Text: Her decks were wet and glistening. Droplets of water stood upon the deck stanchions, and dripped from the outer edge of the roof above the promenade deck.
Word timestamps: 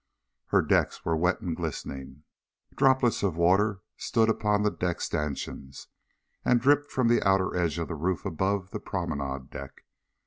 Her 0.47 0.63
decks 0.63 1.05
were 1.05 1.15
wet 1.15 1.41
and 1.41 1.55
glistening. 1.55 2.23
Droplets 2.75 3.21
of 3.21 3.37
water 3.37 3.81
stood 3.97 4.29
upon 4.29 4.63
the 4.63 4.71
deck 4.71 4.99
stanchions, 4.99 5.89
and 6.43 6.59
dripped 6.59 6.91
from 6.91 7.07
the 7.07 7.21
outer 7.21 7.55
edge 7.55 7.77
of 7.77 7.87
the 7.87 7.93
roof 7.93 8.25
above 8.25 8.71
the 8.71 8.79
promenade 8.79 9.51
deck. 9.51 9.83